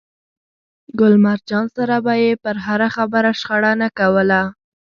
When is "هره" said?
2.65-2.87